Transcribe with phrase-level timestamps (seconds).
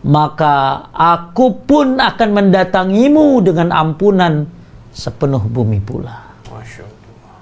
[0.00, 4.48] maka aku pun akan mendatangimu dengan ampunan
[4.90, 6.32] sepenuh bumi pula.
[6.48, 7.36] Masya Allah.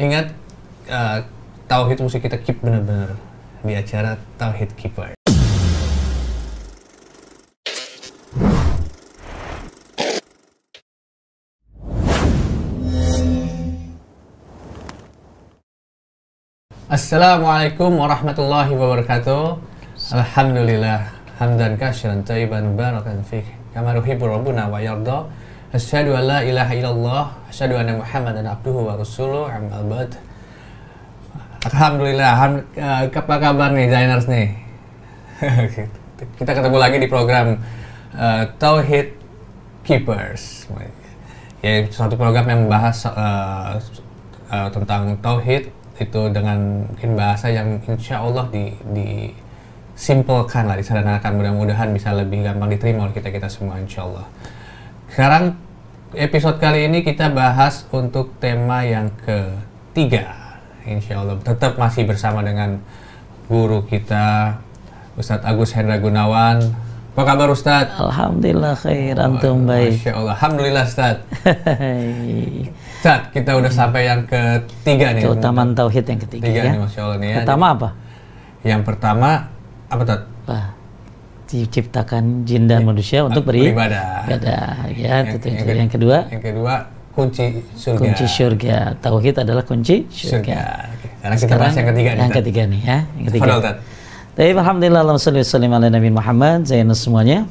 [0.00, 0.26] Ingat
[0.88, 1.18] uh,
[1.68, 3.12] tauhid musik kita keep benar-benar
[3.62, 5.14] di acara Tauhid Keeper.
[16.92, 19.56] Assalamualaikum warahmatullahi wabarakatuh.
[20.12, 21.21] Alhamdulillah.
[21.42, 23.42] Hamdan kasyiran tayyiban mubarakan fih.
[23.74, 25.26] Kama nuhibbu rabbuna wa yarda.
[25.74, 29.50] Asyhadu an la ilaha illallah, asyhadu anna Muhammadan abduhu wa rasuluh.
[29.50, 30.14] Amma ba'd.
[31.66, 32.30] Alhamdulillah.
[32.38, 34.54] Ham, uh, apa kabar nih Zainers nih?
[36.38, 37.58] Kita ketemu lagi di program
[38.14, 39.10] uh, Tauhid
[39.82, 40.70] Keepers.
[41.58, 43.82] Ya, suatu program yang membahas uh,
[44.46, 48.74] uh, tentang tauhid itu dengan mungkin bahasa yang insya Allah di,
[49.92, 54.26] disimpulkan lah, disederhanakan mudah-mudahan bisa lebih gampang diterima oleh kita kita semua insya Allah.
[55.12, 55.54] Sekarang
[56.16, 60.58] episode kali ini kita bahas untuk tema yang ketiga,
[60.88, 62.80] insya Allah tetap masih bersama dengan
[63.46, 64.56] guru kita
[65.20, 66.72] Ustadz Agus Hendra Gunawan.
[67.12, 67.92] Apa kabar Ustadz?
[68.00, 70.00] Alhamdulillah khair antum baik.
[70.00, 71.28] Masya Allah, Alhamdulillah Ustadz.
[73.04, 75.28] Ustadz, kita udah sampai yang ketiga nih.
[75.28, 76.72] Keutamaan tauhid yang ketiga Tiga ya.
[76.72, 77.36] nih, Masya Allah nih ya.
[77.44, 77.88] Pertama apa?
[78.64, 79.51] Yang pertama,
[79.92, 80.48] apa Ustadz?
[80.48, 80.66] Wah,
[81.46, 84.24] diciptakan jin dan manusia untuk beri Beribadah.
[84.24, 86.74] ibadah ya Yang- itu yang yang, yang kedua Yang kedua,
[87.12, 87.44] kunci
[87.76, 88.00] surga.
[88.00, 90.32] kunci surga tauhid adalah kunci Surga.
[90.32, 90.58] surga.
[91.22, 92.20] Sekarang kita bahas yang ketiga nih.
[92.24, 93.74] yang ketiga nih ya yang ketiga Fadal.
[94.32, 97.44] Tapi alhamdulillah Allahumma salli ala Nabi Muhammad Zainus semuanya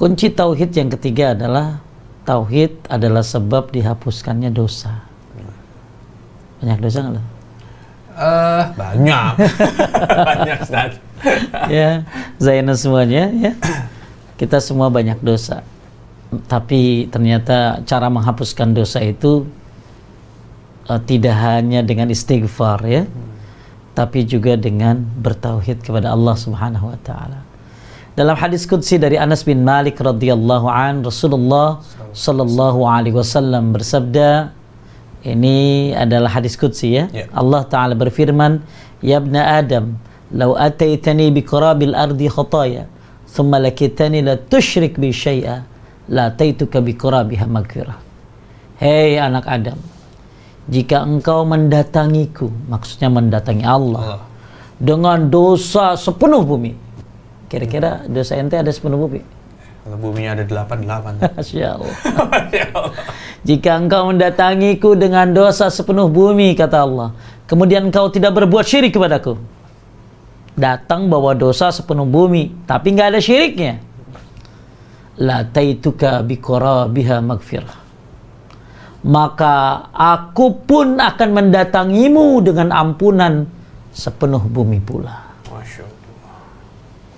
[0.00, 1.84] Kunci tauhid yang ketiga adalah
[2.24, 5.04] Tauhid adalah sebab dihapuskannya dosa
[6.64, 7.26] Banyak dosa nggak?
[8.16, 9.32] Eh, banyak.
[10.32, 10.96] banyak, Ustadz.
[11.68, 12.00] ya
[12.40, 13.52] Zainus semuanya ya
[14.40, 15.60] Kita semua banyak dosa
[16.48, 19.44] Tapi ternyata cara menghapuskan dosa itu
[20.88, 23.04] eh, Tidak hanya dengan istighfar ya
[23.92, 27.46] Tapi juga dengan bertauhid kepada Allah subhanahu wa ta'ala
[28.16, 31.84] dalam hadis qudsi dari Anas bin Malik radhiyallahu an Rasulullah
[32.16, 34.56] sallallahu alaihi wasallam bersabda
[35.26, 37.10] ini adalah hadis qudsi ya.
[37.10, 37.26] Ya.
[37.34, 38.62] Allah taala berfirman,
[39.02, 39.98] "Ya ibna Adam,
[40.30, 42.86] law ataitani bi qarabil ardi khataya,
[43.26, 45.66] thumma lakitani la tusyrik bi syai'a,
[46.06, 47.98] la ataituka bi qarabiha maghfirah."
[48.78, 49.78] Hei anak Adam,
[50.70, 54.22] jika engkau mendatangiku, maksudnya mendatangi Allah, Allah.
[54.78, 56.76] dengan dosa sepenuh bumi.
[57.50, 59.35] Kira-kira dosa ente ada sepenuh bumi?
[59.86, 61.12] Kalau buminya ada delapan, delapan.
[61.38, 61.94] Masya Allah.
[63.46, 67.14] Jika engkau mendatangiku dengan dosa sepenuh bumi, kata Allah,
[67.46, 69.38] kemudian engkau tidak berbuat syirik kepadaku.
[70.58, 73.78] Datang bawa dosa sepenuh bumi, tapi nggak ada syiriknya.
[75.22, 77.78] La taituka biqarabiha magfirah.
[79.06, 83.46] Maka aku pun akan mendatangimu dengan ampunan
[83.94, 85.30] sepenuh bumi pula.
[85.46, 86.34] Masya Allah.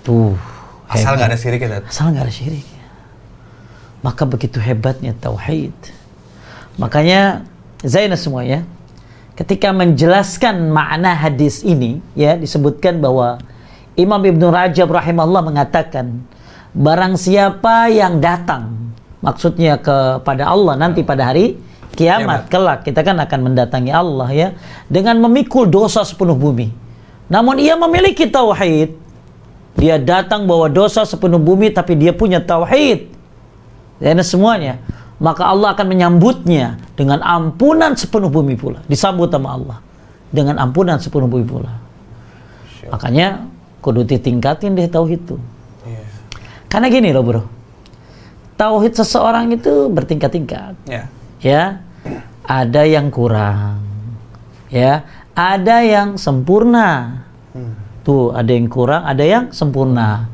[0.05, 0.58] Tuh.
[0.89, 1.79] Asal nggak ada sirik ya?
[1.85, 2.65] Asal nggak ada syirik.
[4.01, 5.75] Maka begitu hebatnya tauhid.
[6.81, 7.45] Makanya
[7.85, 8.65] Zainah semuanya
[9.39, 13.39] ketika menjelaskan makna hadis ini ya disebutkan bahwa
[13.95, 16.23] Imam Ibnu Rajab rahimahullah mengatakan
[16.75, 18.91] barang siapa yang datang
[19.23, 21.55] maksudnya kepada Allah nanti pada hari
[21.95, 22.51] kiamat Kiamat.
[22.51, 24.47] kelak kita kan akan mendatangi Allah ya
[24.91, 26.71] dengan memikul dosa sepenuh bumi.
[27.31, 28.95] Namun ia memiliki tauhid
[29.79, 33.07] dia datang bawa dosa sepenuh bumi tapi dia punya tauhid.
[34.03, 34.83] Dan semuanya.
[35.19, 38.83] Maka Allah akan menyambutnya dengan ampunan sepenuh bumi pula.
[38.87, 39.77] Disambut sama Allah.
[40.31, 41.71] Dengan ampunan sepenuh bumi pula.
[42.91, 43.47] Makanya
[43.79, 45.35] kudu ditingkatin deh tauhid itu.
[45.87, 46.03] Iya.
[46.67, 47.43] Karena gini loh bro.
[48.59, 50.75] Tauhid seseorang itu bertingkat-tingkat.
[50.87, 51.07] Ya.
[51.39, 51.63] Ya.
[52.43, 53.79] Ada yang kurang.
[54.67, 55.07] Ya.
[55.35, 57.23] Ada yang sempurna.
[58.09, 60.25] Tuh, ada yang kurang, ada yang sempurna.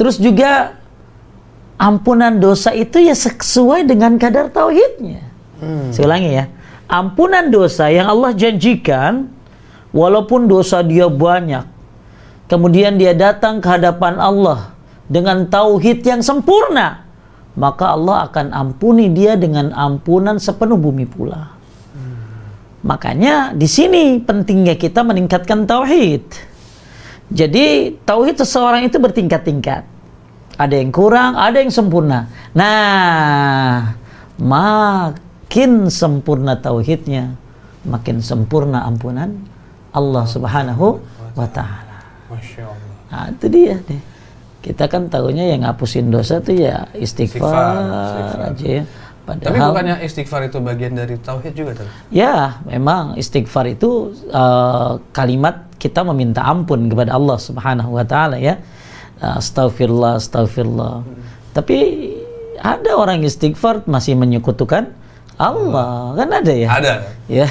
[0.00, 0.80] Terus juga
[1.76, 5.28] ampunan dosa itu ya sesuai dengan kadar tauhidnya.
[5.92, 6.48] Saya ulangi ya.
[6.88, 9.28] Ampunan dosa yang Allah janjikan
[9.92, 11.68] walaupun dosa dia banyak.
[12.48, 14.72] Kemudian dia datang ke hadapan Allah
[15.04, 17.04] dengan tauhid yang sempurna,
[17.52, 21.52] maka Allah akan ampuni dia dengan ampunan sepenuh bumi pula.
[22.80, 26.24] Makanya di sini pentingnya kita meningkatkan tauhid.
[27.28, 29.84] Jadi tauhid seseorang itu bertingkat-tingkat.
[30.58, 32.26] Ada yang kurang, ada yang sempurna.
[32.56, 33.94] Nah,
[34.40, 37.36] makin sempurna tauhidnya,
[37.86, 39.38] makin sempurna ampunan
[39.92, 40.98] Allah Subhanahu
[41.36, 41.98] wa taala.
[43.08, 44.02] Nah, itu dia deh.
[44.58, 48.84] kita kan tahunya yang ngapusin dosa tuh ya istighfar, Istighfar, aja ya.
[49.28, 51.88] Tapi Padahal bukannya istighfar itu bagian dari tauhid juga tuh?
[52.08, 58.58] ya memang istighfar itu eh, kalimat kita meminta ampun kepada Allah Subhanahu wa taala ya.
[59.18, 61.02] Eh, Astagfirullah, astagfirullah.
[61.54, 61.78] Tapi
[62.58, 64.90] ada orang istighfar masih menyekutukan
[65.38, 66.68] Allah, kan ada ya?
[66.70, 66.94] Ada.
[67.30, 67.46] Ya.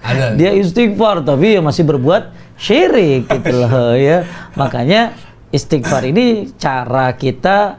[0.00, 0.32] Ada.
[0.40, 4.24] Dia istighfar tapi ya masih berbuat syirik gitu loh ya.
[4.56, 5.12] Makanya
[5.52, 7.76] istighfar ini cara kita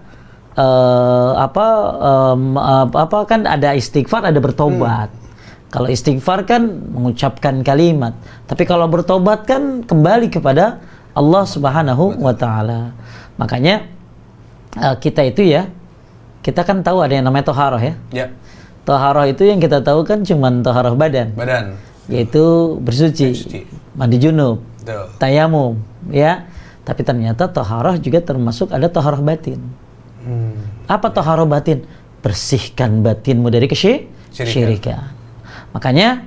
[0.53, 1.67] eh, apa
[1.97, 5.09] em, apa apa kan ada istighfar ada bertobat.
[5.67, 6.63] Kalau istighfar kan
[6.95, 8.15] mengucapkan kalimat,
[8.47, 10.79] tapi kalau bertobat kan kembali kepada
[11.11, 12.95] Allah Subhanahu wa taala.
[13.35, 13.83] Makanya
[14.79, 15.67] eh, kita itu ya
[16.39, 17.93] kita kan tahu ada yang namanya toharoh ya.
[18.15, 18.27] Ya,
[18.87, 21.75] Toharoh itu yang kita tahu kan cuman toharoh badan badan.
[22.07, 23.59] yaitu bersuci, Bersuci.
[23.99, 25.11] mandi junub, Tuh.
[25.19, 25.75] tayamum,
[26.07, 26.47] ya.
[26.87, 29.59] Tapi ternyata toharoh juga termasuk ada toharoh batin.
[30.23, 30.55] Hmm.
[30.87, 31.83] Apa toharoh batin?
[32.23, 34.07] Bersihkan batinmu dari Syirikan.
[34.31, 35.16] kesyirikan.
[35.77, 36.25] Makanya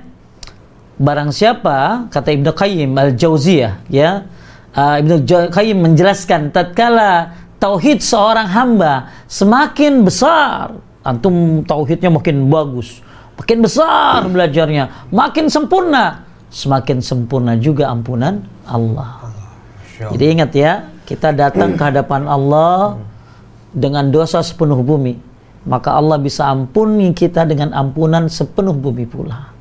[0.95, 4.23] barang siapa kata Ibnu Qayyim al-Jauziyah ya
[4.71, 13.03] uh, Ibnu Qayyim menjelaskan tatkala tauhid seorang hamba semakin besar antum tauhidnya makin bagus
[13.35, 19.35] makin besar belajarnya makin sempurna semakin sempurna juga ampunan Allah.
[20.15, 20.71] jadi ingat ya
[21.03, 23.03] kita datang ke hadapan Allah
[23.75, 25.30] dengan dosa sepenuh bumi
[25.63, 29.51] maka Allah bisa ampuni kita dengan ampunan sepenuh bumi pula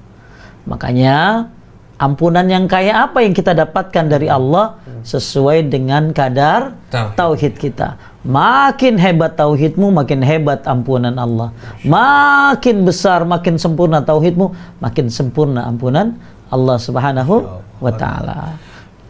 [0.69, 1.49] Makanya
[1.97, 7.17] ampunan yang kayak apa yang kita dapatkan dari Allah sesuai dengan kadar Tauhid.
[7.17, 7.89] tauhid kita.
[8.21, 11.57] Makin hebat tauhidmu, makin hebat ampunan Allah.
[11.81, 16.13] Makin besar, makin sempurna tauhidmu, makin sempurna ampunan
[16.53, 17.35] Allah Subhanahu
[17.81, 18.61] wa taala.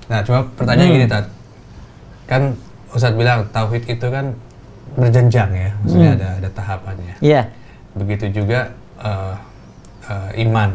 [0.06, 0.96] Nah, cuma pertanyaan Hmm.
[0.98, 1.26] gini, Tat.
[2.30, 2.42] Kan
[2.94, 4.34] Ustadz bilang tauhid itu kan
[4.94, 6.18] berjenjang ya, maksudnya Hmm.
[6.18, 7.14] ada ada tahapannya.
[7.20, 7.42] Ya,
[7.90, 9.34] Begitu juga eh,
[10.06, 10.70] eh, iman.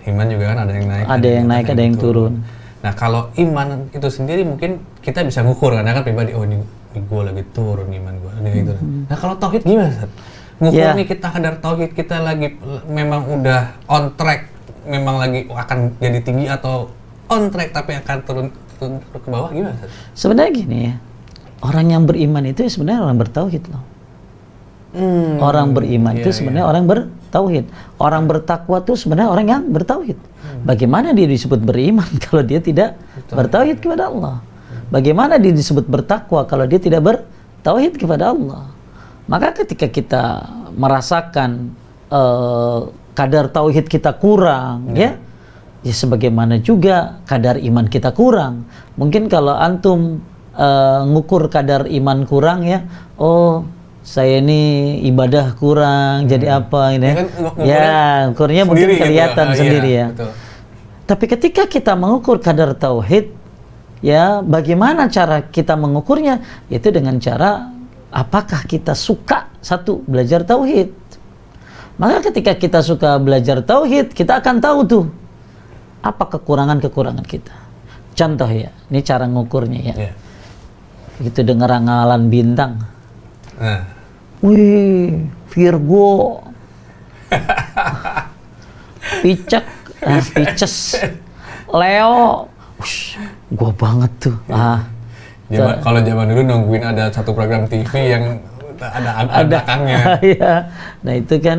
[0.00, 2.32] Iman juga kan ada yang naik, Ada yang naik, ada yang turun.
[2.80, 6.56] Nah, kalau iman itu sendiri mungkin kita bisa ngukur karena kan pribadi oh ini,
[6.90, 8.72] ini gue lagi turun iman gue gitu.
[9.06, 10.16] Nah, kalau tauhid gimana, Ustadz?
[10.56, 10.88] Ngukur Hmm.
[10.88, 10.96] Ya.
[10.96, 12.56] nih kita kadar tauhid kita lagi
[12.86, 14.48] memang udah on track,
[14.84, 16.88] memang lagi akan jadi tinggi atau
[17.28, 18.46] on track tapi akan turun,
[18.76, 19.92] turun ke bawah gimana, Ustadz?
[20.14, 20.94] sebenarnya gini ya.
[21.60, 23.84] Orang yang beriman itu sebenarnya orang bertauhid loh.
[24.90, 27.64] Hmm, Orang beriman iya, itu sebenarnya orang bertauhid.
[28.00, 30.18] Orang bertakwa itu sebenarnya orang yang bertauhid.
[30.66, 32.98] Bagaimana dia disebut beriman kalau dia tidak
[33.30, 34.42] bertauhid kepada Allah?
[34.90, 38.66] Bagaimana dia disebut bertakwa kalau dia tidak bertauhid kepada Allah?
[39.30, 40.22] Maka ketika kita
[40.74, 41.70] merasakan
[42.10, 42.80] eh,
[43.14, 45.14] kadar tauhid kita kurang, ya,
[45.86, 48.66] ya sebagaimana juga kadar iman kita kurang.
[48.98, 50.18] Mungkin kalau antum
[50.54, 52.84] eh, ngukur kadar iman kurang ya,
[53.16, 53.64] oh
[54.00, 57.04] saya ini ibadah kurang, jadi apa ini?
[57.04, 57.26] Ya Ya, kan,
[57.60, 57.90] ya
[58.32, 59.02] ukurnya mungkin sendiri gitu.
[59.06, 60.06] kelihatan Ah, iya, sendiri ya.
[60.10, 60.30] betul.
[61.04, 63.34] Tapi ketika kita mengukur kadar tauhid,
[64.00, 66.40] ya bagaimana cara kita mengukurnya?
[66.72, 67.70] Itu dengan cara
[68.10, 70.90] apakah kita suka satu belajar tauhid.
[72.00, 75.04] Maka ketika kita suka belajar tauhid, kita akan tahu tuh
[76.00, 77.52] apa kekurangan-kekurangan kita.
[78.16, 79.94] Contoh ya, ini cara ngukurnya ya.
[80.08, 80.12] Iya.
[81.20, 82.80] Begitu dengar ramalan bintang,
[83.60, 83.84] Nah,
[84.40, 85.20] wih
[85.52, 86.40] Virgo,
[89.20, 89.64] Picek,
[90.00, 90.96] ah, Pices,
[91.68, 92.48] Leo,
[92.80, 93.20] Wush,
[93.52, 94.36] gua banget tuh.
[94.48, 94.80] Ah,
[95.52, 98.24] zaman- kalau zaman dulu nungguin ada satu program TV yang
[98.80, 100.00] ada ada, ada belakangnya.
[100.24, 100.52] Iya.
[101.04, 101.58] Nah itu kan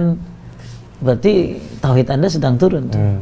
[0.98, 1.34] berarti
[1.78, 2.90] tauhid anda sedang turun.
[2.90, 2.98] tuh.
[2.98, 3.20] Hmm.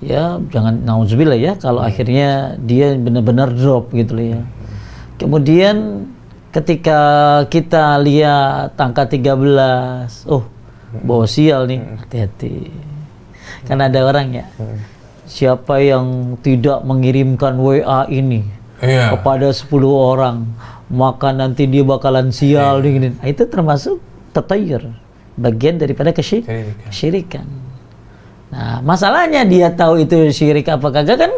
[0.00, 4.40] Ya jangan nauzubillah ya kalau akhirnya dia benar-benar drop gitu loh ya.
[5.18, 6.06] Kemudian
[6.50, 7.00] ketika
[7.46, 10.46] kita lihat angka 13, oh
[10.98, 12.70] bawa sial nih, hati-hati.
[13.66, 14.46] Kan ada orang ya.
[15.26, 18.46] Siapa yang tidak mengirimkan WA ini
[18.78, 19.12] Iya.
[19.12, 20.46] kepada 10 orang
[20.88, 23.08] maka nanti dia bakalan sial nih gini.
[23.12, 23.98] Nah, itu termasuk
[24.30, 24.88] tatayur
[25.34, 26.86] bagian daripada kesyi- Kesyirikan.
[26.86, 27.46] kesyirikan
[28.48, 31.32] nah masalahnya dia tahu itu syirik apa kagak kan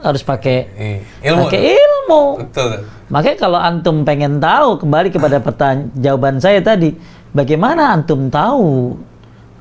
[0.00, 0.66] harus pakai
[1.22, 1.30] Iya.
[1.30, 1.46] Ilmu.
[1.46, 1.89] pakai ilmu
[2.42, 2.70] Betul.
[3.10, 6.94] makanya kalau antum pengen tahu kembali kepada pertanyaan jawaban saya tadi
[7.30, 8.98] bagaimana antum tahu?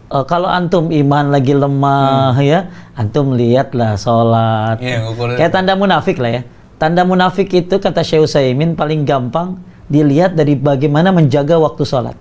[0.09, 2.65] Eh, kalau antum iman lagi lemah ya
[2.97, 4.81] antum lihatlah sholat.
[4.81, 6.41] Ngukur- kayak tanda munafik lah ya.
[6.81, 12.17] Tanda munafik itu kata Syekh Utsaimin paling gampang dilihat dari bagaimana menjaga waktu sholat.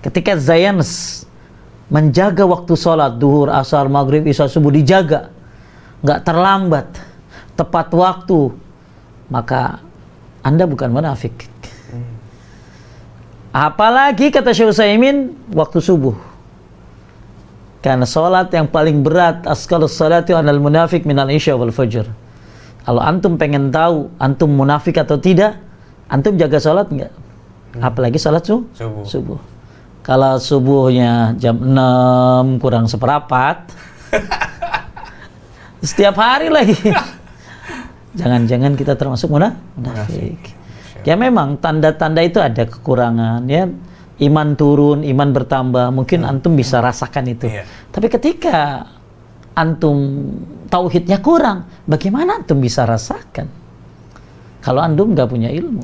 [0.00, 1.24] Ketika Zayans
[1.92, 5.32] menjaga waktu sholat duhur, asar, maghrib, isya, subuh dijaga.
[6.00, 6.86] Nggak terlambat.
[7.54, 8.52] Tepat waktu
[9.32, 9.80] maka
[10.44, 11.48] anda bukan munafik
[13.54, 16.18] Apalagi kata Syekh Utsaimin waktu subuh.
[17.78, 22.02] Karena sholat yang paling berat askalus salati anal munafik minal isya wal fajr.
[22.82, 25.54] Kalau antum pengen tahu antum munafik atau tidak,
[26.10, 27.14] antum jaga sholat enggak?
[27.78, 29.06] Apalagi sholat su- Subuh.
[29.06, 29.40] subuh.
[30.02, 33.70] Kalau subuhnya jam 6 kurang seperempat,
[35.94, 36.74] setiap hari lagi.
[38.14, 40.38] Jangan-jangan kita termasuk muna- munafik.
[41.04, 43.68] Ya memang tanda-tanda itu ada kekurangan ya.
[44.22, 45.90] Iman turun, iman bertambah.
[45.90, 47.50] Mungkin antum bisa rasakan itu.
[47.50, 47.66] Iya.
[47.90, 48.86] Tapi ketika
[49.58, 50.30] antum
[50.70, 53.50] tauhidnya kurang, bagaimana antum bisa rasakan?
[54.62, 55.82] Kalau antum nggak punya ilmu.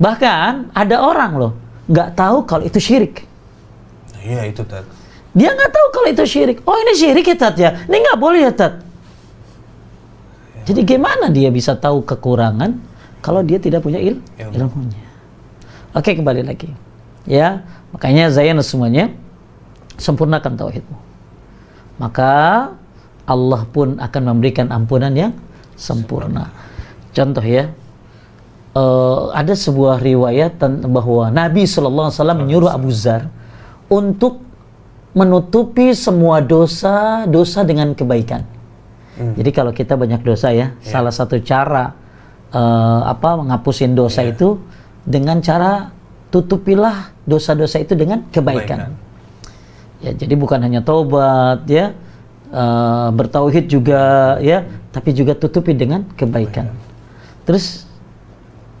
[0.00, 1.52] Bahkan ada orang loh
[1.86, 3.28] nggak tahu kalau itu syirik.
[4.24, 4.88] Iya itu Tat.
[5.36, 6.58] Dia nggak tahu kalau itu syirik.
[6.64, 7.70] Oh ini syirik ya Tat ya.
[7.84, 8.74] Ini nggak boleh ya Tat.
[10.70, 12.78] Jadi gimana dia bisa tahu kekurangan
[13.18, 14.54] kalau dia tidak punya il Ilmu.
[14.54, 15.02] ilmunya?
[15.98, 16.70] Oke kembali lagi.
[17.26, 19.10] Ya makanya Zayan semuanya
[19.98, 20.98] sempurnakan tauhidmu.
[21.98, 22.30] Maka
[23.26, 25.34] Allah pun akan memberikan ampunan yang
[25.74, 26.54] sempurna.
[27.10, 27.66] Contoh ya,
[28.78, 33.26] eh, ada sebuah riwayat bahwa Nabi Shallallahu Alaihi Wasallam menyuruh Abu Zar
[33.90, 34.38] untuk
[35.18, 38.59] menutupi semua dosa-dosa dengan kebaikan.
[39.18, 41.92] Jadi kalau kita banyak dosa ya, salah satu cara
[42.54, 44.56] eh, apa menghapusin dosa itu
[45.04, 45.90] dengan cara
[46.30, 48.94] tutupilah dosa-dosa itu dengan kebaikan.
[50.00, 51.92] Ya, jadi bukan hanya taubat ya,
[52.48, 54.64] eh, bertauhid juga ya,
[54.94, 56.70] tapi juga tutupi dengan kebaikan.
[57.44, 57.84] Terus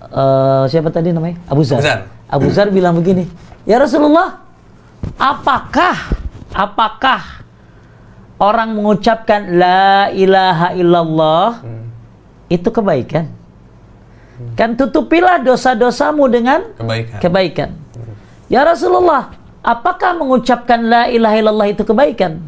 [0.08, 1.36] eh, siapa tadi namanya?
[1.50, 1.82] Abu Zar.
[1.82, 2.00] Abu Zar.
[2.30, 3.26] Abu Zar bilang begini,
[3.66, 4.40] ya Rasulullah,
[5.18, 6.14] apakah
[6.54, 7.39] apakah
[8.40, 11.60] orang mengucapkan la ilaha illallah
[12.48, 13.28] itu kebaikan?
[14.56, 17.18] Kan tutupilah dosa-dosamu dengan Kebaikan.
[17.20, 17.70] kebaikan.
[18.48, 22.40] Ya Rasulullah, apakah mengucapkan la ilaha illallah itu kebaikan?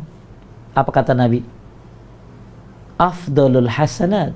[0.72, 1.44] Apa kata Nabi?
[2.96, 4.32] Afdalul hasanat.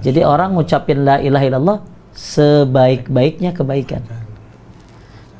[0.00, 1.78] Jadi orang ngucapin la ilaha illallah
[2.14, 4.00] sebaik-baiknya kebaikan.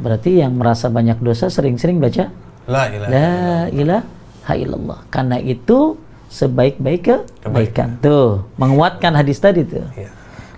[0.01, 2.33] Berarti yang merasa banyak dosa sering-sering baca
[2.67, 3.09] La ilaha.
[3.09, 3.31] la
[3.71, 4.03] ilaha
[4.49, 5.05] illallah.
[5.13, 5.99] Karena itu
[6.31, 7.11] sebaik-baik
[7.43, 7.99] kebaikan.
[7.99, 9.85] Tuh, menguatkan hadis tadi tuh.
[9.99, 10.11] Iya.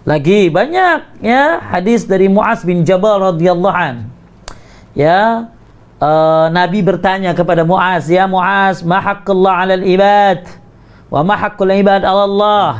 [0.02, 4.10] Lagi banyak ya hadis dari Muaz bin Jabal radhiyallahu an.
[4.98, 5.46] Ya,
[6.02, 10.42] eh, Nabi bertanya kepada Muaz, "Ya Muaz, ma haqqullah 'alal ibad
[11.06, 12.72] wa ma haqqul ibad 'ala Allah?"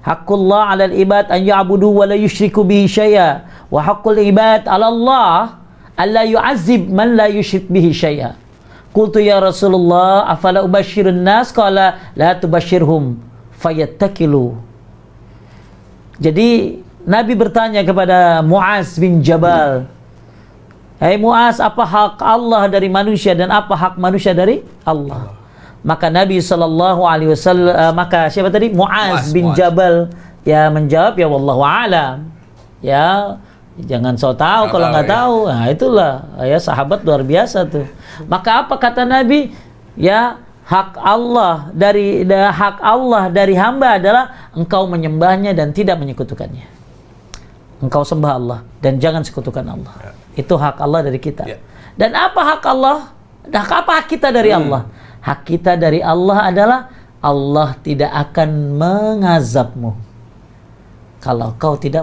[0.00, 5.60] Haqqullah 'alal ibad an ya'budu wa la yusyriku bihi syai'a wa haqqul ibad 'ala Allah
[6.00, 8.39] alla yu'azzib man la yusyrik bihi syai'a.
[8.90, 11.54] Qultu ya Rasulullah, afala ubashirun nas?
[11.54, 13.22] Qala la tubashirhum
[13.54, 14.58] fayattakilu.
[16.18, 19.88] Jadi Nabi bertanya kepada Muaz bin Jabal,
[21.00, 25.32] Hai Muaz, apa hak Allah dari manusia dan apa hak manusia dari Allah?
[25.80, 28.68] Maka Nabi Shallallahu Alaihi Wasallam, eh, maka siapa tadi?
[28.68, 29.56] Muaz Muaz, bin Muaz.
[29.56, 29.94] Jabal
[30.44, 32.28] ya menjawab ya wallahu alam.
[32.84, 33.40] Ya
[33.86, 35.12] jangan so tahu kalau tahu, nggak ya.
[35.12, 35.36] tahu.
[35.48, 36.12] Nah itulah
[36.44, 37.86] ya sahabat luar biasa tuh.
[38.26, 39.52] Maka apa kata Nabi?
[39.96, 46.66] Ya hak Allah dari da- hak Allah dari hamba adalah engkau menyembahnya dan tidak menyekutukannya.
[47.80, 50.14] Engkau sembah Allah dan jangan sekutukan Allah.
[50.36, 51.48] Itu hak Allah dari kita.
[51.48, 51.58] Ya.
[51.96, 53.12] Dan apa hak Allah?
[53.48, 54.86] Dan apa hak kita dari Allah?
[55.20, 56.80] Hak kita dari Allah adalah
[57.20, 59.92] Allah tidak akan mengazabmu
[61.20, 62.02] kalau kau tidak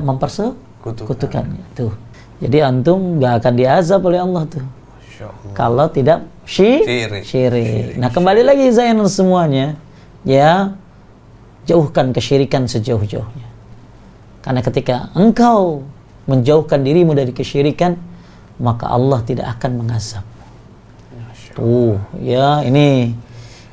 [0.84, 1.64] mempersekutukannya.
[1.74, 1.94] Tuh.
[2.38, 4.62] Jadi antum nggak akan diazab oleh Allah tuh
[5.18, 5.54] Allah.
[5.58, 7.24] kalau tidak syi- Syirik.
[7.26, 7.98] syirik.
[7.98, 9.74] Nah kembali lagi Zainal semuanya,
[10.22, 10.78] ya
[11.66, 13.48] jauhkan kesyirikan sejauh-jauhnya.
[14.46, 15.82] Karena ketika engkau
[16.30, 17.98] menjauhkan dirimu dari kesyirikan,
[18.62, 20.24] maka Allah tidak akan mengazab.
[21.58, 23.18] Tuh, ya ini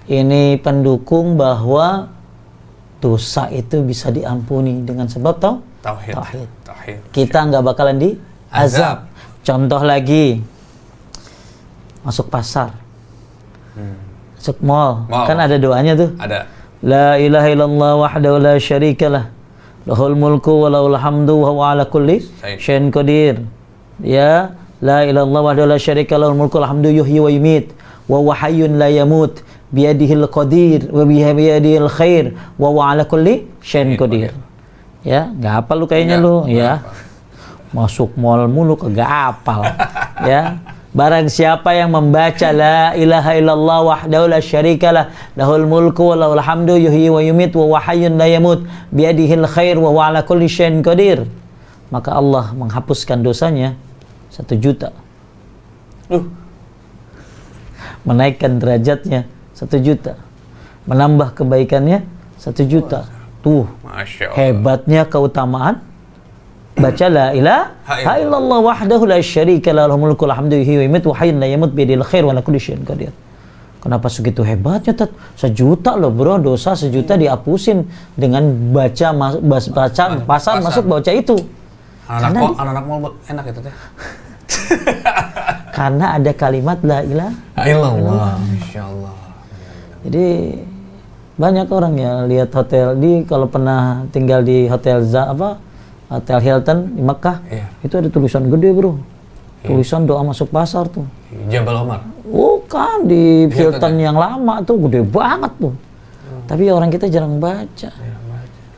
[0.08, 2.08] ini pendukung bahwa
[3.04, 6.16] dosa itu bisa diampuni dengan sebab tau Tauhid.
[6.16, 6.48] Tauhid.
[7.14, 8.10] Kita nggak bakalan di
[8.52, 8.64] azab.
[8.68, 8.98] Azab.
[9.44, 10.40] Contoh lagi,
[12.00, 12.72] masuk pasar,
[14.36, 15.26] masuk mall, Mall.
[15.28, 16.10] kan ada doanya tuh.
[16.16, 16.48] Ada.
[16.84, 19.28] La ilaha illallah wahdahu la syarikalah.
[19.84, 22.56] Lahul mulku wa lahul hamdu wa huwa ala kulli Baik.
[22.60, 23.44] syai'in qadir.
[24.00, 27.66] Ya, la ilaha illallah wahdahu la syarikalah lahul mulku wal hamdu yuhyi wa yumit
[28.08, 33.96] wa huwa hayyun la yamut biyadihil qadir wa biyadihil khair wa huwa ala kulli Syai'in
[34.00, 34.32] qadir.
[35.04, 36.72] Ya, nggak apa lu kayaknya Nggak, lu, ya.
[37.76, 39.68] Masuk mall mulu kagak apal.
[40.30, 40.58] ya.
[40.94, 46.78] Barang siapa yang membaca la ilaha illallah wahdahu la syarikalah lahul mulku wa lahul hamdu
[46.78, 48.62] yuhyi wa yumit wa huwa hayyun la yamut
[48.94, 51.26] biyadihil khair wa ala kulli syai'in qadir.
[51.90, 53.74] Maka Allah menghapuskan dosanya
[54.30, 54.94] satu juta.
[56.06, 56.22] Uh,
[58.06, 60.14] Menaikkan derajatnya satu juta.
[60.86, 62.06] Menambah kebaikannya
[62.38, 63.10] satu juta.
[63.44, 63.68] Tuh,
[64.40, 65.84] hebatnya keutamaan
[66.74, 71.36] baca la ilaha illallah wahdahu la syarika la lahul mulku hamdu wa yumiitu wa hayyun
[71.38, 73.12] la yamut bi yadil khair wa la kulli syai'in qadir.
[73.84, 75.12] Kenapa segitu hebatnya tat?
[75.36, 77.84] Sejuta loh bro, dosa sejuta dihapusin
[78.16, 80.64] dengan baca mas, bas- baca pasar pasar.
[80.64, 81.36] masuk baca itu.
[82.08, 83.74] Anak-anak di- anak-anak enak itu teh.
[85.76, 87.32] Karena ada kalimat la ilaha.
[87.60, 88.40] Illallah.
[88.40, 89.14] Masya Allah.
[90.04, 90.26] Jadi
[91.34, 95.58] banyak orang ya lihat hotel di kalau pernah tinggal di hotel za, apa
[96.06, 97.66] hotel Hilton di Mekah Iya.
[97.82, 99.02] itu ada tulisan gede bro
[99.66, 101.02] tulisan doa masuk pasar tuh
[101.50, 102.06] Jabal Omar.
[102.22, 105.74] bukan di Hilton Hilton yang lama tuh gede banget tuh
[106.46, 107.90] tapi orang kita jarang baca baca.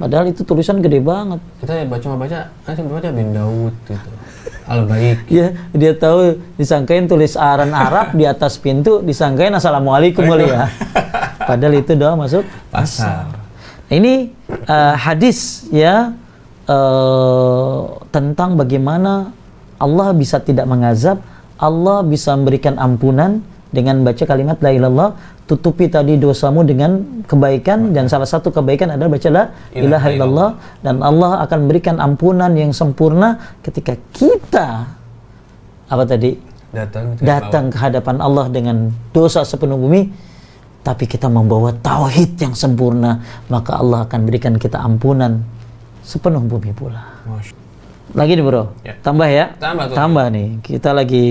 [0.00, 3.92] padahal itu tulisan gede banget Kita baca cuma baca, kan cuma baca bin Daud gitu.
[4.66, 5.28] Al baik.
[5.36, 10.64] ya dia tahu disangkain tulis aran Arab di atas pintu disangkain assalamualaikum kali ya
[11.46, 13.30] padahal itu doa masuk Pasar.
[13.86, 14.34] Ini
[14.66, 16.10] eh, hadis ya
[16.66, 19.30] eh, tentang bagaimana
[19.78, 21.22] Allah bisa tidak mengazab,
[21.60, 25.10] Allah bisa memberikan ampunan dengan baca kalimat la ilallah,
[25.44, 29.44] tutupi tadi dosamu dengan kebaikan dan salah satu kebaikan adalah baca la
[29.76, 30.50] ilaha illallah.
[30.82, 34.88] dan Allah akan memberikan ampunan yang sempurna ketika kita
[35.86, 36.34] apa tadi?
[36.74, 40.10] Datang datang ke hadapan Allah dengan dosa sepenuh bumi,
[40.86, 43.18] tapi kita membawa tauhid yang sempurna,
[43.50, 45.42] maka Allah akan berikan kita ampunan
[46.06, 47.02] sepenuh bumi pula.
[48.14, 48.94] Lagi nih bro, Ya.
[49.02, 49.96] tambah ya, Tambah tuh.
[49.98, 50.48] tambah nih.
[50.62, 51.26] Kita lagi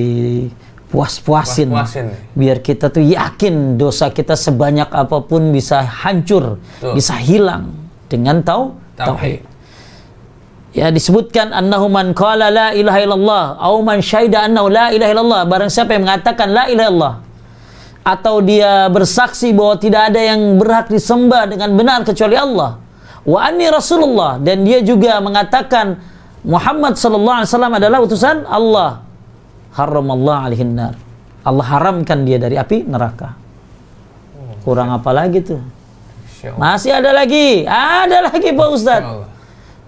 [0.91, 2.19] puas-puasin, nih.
[2.35, 6.91] biar kita tuh yakin dosa kita sebanyak apa pun bisa hancur, Tuh.
[6.91, 7.71] bisa hilang
[8.11, 9.07] dengan tau Tauhid.
[9.07, 9.41] tauhid.
[10.75, 15.41] Ya disebutkan annahu man qala la ilaha illallah au man syahida annahu la ilaha illallah
[15.47, 17.13] barang siapa yang mengatakan la ilaha illallah
[18.05, 22.77] atau dia bersaksi bahwa tidak ada yang berhak disembah dengan benar kecuali Allah.
[23.25, 24.37] Wa anni rasulullah.
[24.37, 25.97] Dan dia juga mengatakan
[26.45, 29.01] Muhammad sallallahu alaihi wasallam adalah utusan Allah.
[29.73, 30.93] Haramallahu alaihin nar.
[31.41, 33.33] Allah haramkan dia dari api neraka.
[34.61, 35.61] Kurang apa lagi tuh?
[36.45, 36.77] Allah.
[36.77, 37.65] masih ada lagi.
[37.65, 39.25] Ada lagi Pak Allah.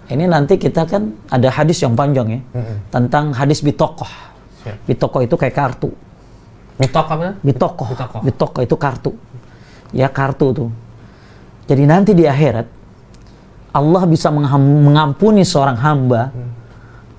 [0.09, 2.41] ini nanti kita kan ada hadis yang panjang ya
[2.89, 4.09] tentang hadis bitokoh.
[4.89, 5.93] Bitokoh itu kayak kartu.
[6.77, 7.33] Mitok apa?
[7.41, 7.87] Bitokoh.
[7.89, 8.21] Bitokoh.
[8.21, 9.11] Bitokoh itu kartu.
[9.93, 10.69] Ya kartu tuh.
[11.67, 12.65] Jadi nanti di akhirat
[13.75, 16.31] Allah bisa mengampuni seorang hamba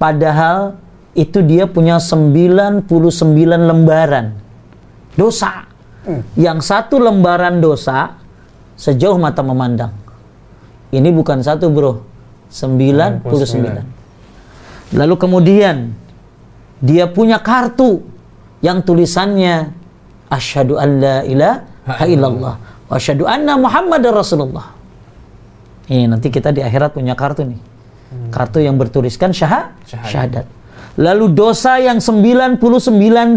[0.00, 0.74] padahal
[1.12, 2.86] itu dia punya 99
[3.44, 4.38] lembaran
[5.18, 5.66] dosa.
[6.38, 8.16] Yang satu lembaran dosa
[8.78, 9.92] sejauh mata memandang.
[10.88, 12.06] Ini bukan satu, Bro.
[12.48, 13.28] 99.
[14.96, 15.92] Lalu kemudian
[16.80, 18.00] dia punya kartu
[18.64, 19.70] yang tulisannya
[20.28, 24.74] asyhadu an la ilaha illallah wa asyhadu anna muhammadar rasulullah.
[25.88, 27.60] Ini nanti kita di akhirat punya kartu nih.
[28.28, 30.08] Kartu yang bertuliskan syah Syahadat.
[30.08, 30.46] syahadat.
[31.00, 32.60] Lalu dosa yang 99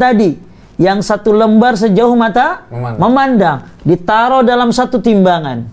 [0.01, 0.35] tadi
[0.81, 2.97] yang satu lembar sejauh mata Memandang.
[2.99, 5.67] memandang ditaruh dalam satu timbangan.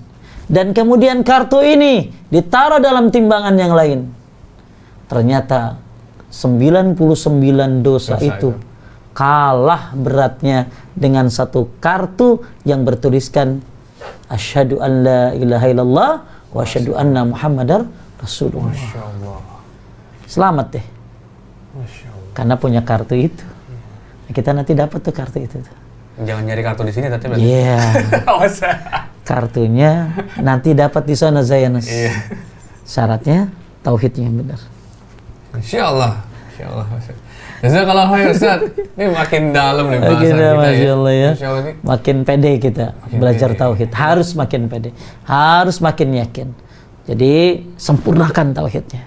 [0.49, 3.99] Dan kemudian kartu ini ditaruh dalam timbangan yang lain.
[5.09, 5.81] Ternyata
[6.29, 8.51] 99 dosa, Dosa itu itu.
[9.19, 13.59] Kalah beratnya dengan satu kartu yang bertuliskan
[14.31, 16.13] asyhadu an la ilaha illallah
[16.55, 17.83] wa asyhadu anna muhammadar
[18.23, 18.71] rasulullah.
[18.71, 19.39] Masya Allah.
[20.31, 20.87] Selamat deh
[21.75, 22.31] Masya Allah.
[22.31, 23.43] karena punya kartu itu.
[24.31, 25.67] Kita nanti dapat tuh kartu itu.
[25.67, 25.77] tuh.
[26.23, 27.27] Jangan nyari kartu di sini tapi.
[27.43, 27.79] Iya.
[28.31, 28.63] Awas.
[29.27, 31.91] kartunya nanti dapat di sana Zayanus.
[31.91, 32.15] Iya.
[32.87, 33.51] Syaratnya
[33.83, 34.61] tauhidnya yang benar.
[35.59, 36.13] Insya Allah.
[36.55, 36.87] Insya Allah.
[37.59, 38.07] Masya Allah.
[38.07, 38.61] Jazakallah khair Ustaz.
[38.95, 40.93] Ini makin dalam nih bahasan Makin, kita Masya ya.
[40.95, 41.31] Allah ya.
[41.35, 41.73] Masya Allah ini.
[41.83, 43.61] Makin pede kita belajar pede.
[43.61, 43.91] tauhid.
[43.95, 44.91] Harus makin pede.
[45.27, 46.49] Harus makin yakin.
[47.09, 47.33] Jadi
[47.75, 49.03] sempurnakan tauhidnya.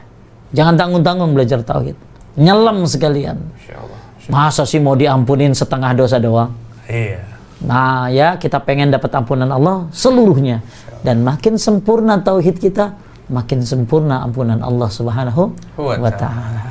[0.51, 1.95] Jangan tanggung-tanggung belajar tauhid.
[2.35, 3.39] Nyelam sekalian.
[3.39, 3.99] Masya Allah.
[4.27, 6.51] Masa sih mau diampunin setengah dosa doang?
[6.87, 7.23] Iya.
[7.61, 10.65] Nah, ya kita pengen dapat ampunan Allah seluruhnya.
[11.01, 12.93] Dan makin sempurna tauhid kita,
[13.29, 16.70] makin sempurna ampunan Allah Subhanahu wa taala.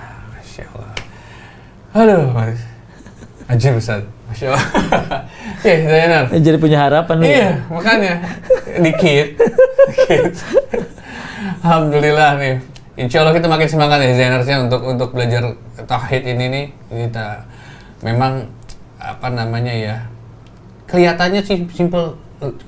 [1.90, 2.31] Aduh.
[2.31, 2.61] Mas.
[3.50, 4.07] Ajib Ustaz.
[4.31, 4.64] Masya Allah.
[5.66, 6.24] Iya, Zainal.
[6.31, 7.29] Eh, Jadi punya harapan nih.
[7.35, 8.12] Iya, makanya
[8.79, 9.29] dikit,
[9.90, 10.33] dikit.
[11.66, 12.55] Alhamdulillah nih.
[12.94, 16.64] Insya Allah kita makin semangat ya Zainersnya untuk untuk belajar tauhid ini nih.
[17.11, 17.42] Kita
[18.07, 18.46] memang
[19.00, 19.96] apa namanya ya
[20.87, 22.14] kelihatannya sih simple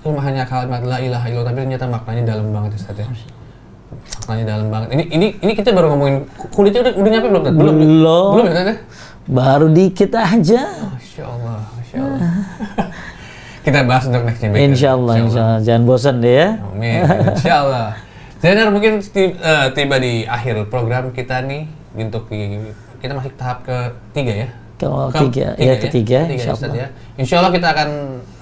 [0.00, 3.06] cuma hanya kalimat la ilaha illallah tapi ternyata maknanya dalam banget Ustaz ya.
[4.24, 4.88] Maknanya dalam banget.
[4.98, 7.42] Ini ini ini kita baru ngomongin kulitnya udah udah nyampe belum?
[7.54, 7.74] Belum.
[7.78, 8.30] Belum.
[8.34, 8.74] Belum ya ya?
[9.26, 10.62] Baru dikit aja.
[10.98, 12.30] Masya Allah, Masya Allah.
[13.66, 14.58] kita bahas untuk next week.
[14.58, 15.58] Insya Allah, insya Allah.
[15.62, 16.48] Jangan bosan deh ya.
[16.58, 17.00] Amin.
[17.38, 17.86] Insya Allah.
[18.42, 22.26] Zainar mungkin eh, tiba di akhir program kita nih untuk
[22.98, 24.48] kita masih tahap ketiga ya.
[24.82, 26.82] Ketiga, ya, ketiga, insya Ustaz, Allah.
[26.82, 26.86] ya.
[27.14, 27.88] Insya Allah kita akan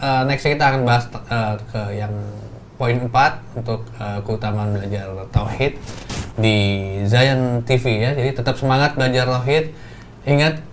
[0.00, 2.14] eh, next kita akan bahas eh, ke yang
[2.80, 5.76] poin 4 untuk eh, keutamaan belajar tauhid
[6.40, 6.56] di
[7.04, 8.10] Zion TV ya.
[8.16, 9.76] Jadi tetap semangat belajar tauhid.
[10.24, 10.64] Ingat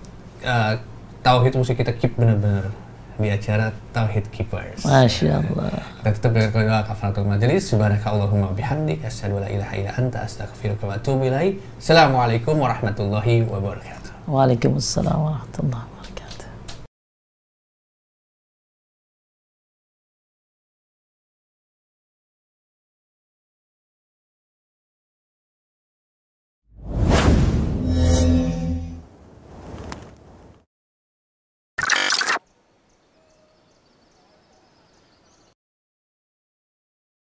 [0.47, 0.73] eh,
[1.19, 2.71] tauhid mesti kita keep benar-benar
[3.17, 4.85] di acara Tauhid Keepers.
[4.85, 5.81] Masya Allah.
[6.05, 7.65] Kita tutup dengan doa kafaratul majelis.
[7.65, 11.25] Subhanakallahumma bihamdik asyhadu an la ilaha illa anta astaghfiruka wa atubu.
[11.81, 14.29] Assalamualaikum warahmatullahi wabarakatuh.
[14.29, 15.96] Waalaikumsalam warahmatullahi wabarakatuh.